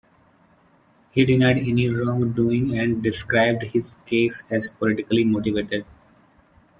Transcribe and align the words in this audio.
He 1.11 1.25
denied 1.25 1.59
any 1.59 1.87
wrongdoing 1.87 2.75
and 2.75 3.03
described 3.03 3.61
his 3.61 3.97
case 4.03 4.41
as 4.49 4.67
politically 4.67 5.23
motivated. 5.25 5.85